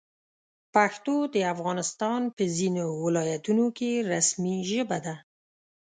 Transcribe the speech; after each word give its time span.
پښتو 0.73 1.15
د 1.33 1.37
افغانستان 1.53 2.21
په 2.35 2.43
ځینو 2.57 2.85
ولایتونو 3.03 3.65
کې 3.77 3.91
رسمي 4.11 4.57
ژبه 4.71 4.97
ده. 5.05 5.15